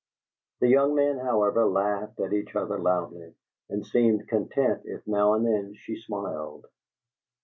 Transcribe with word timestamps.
The 0.61 0.67
young 0.67 0.95
men, 0.95 1.19
however, 1.19 1.63
laughed 1.63 2.19
at 2.21 2.33
each 2.33 2.55
other 2.55 2.79
loudly, 2.79 3.35
and 3.69 3.85
seemed 3.85 4.27
content 4.27 4.81
if 4.85 5.05
now 5.05 5.35
and 5.35 5.45
then 5.45 5.75
she 5.75 5.95
smiled. 6.01 6.65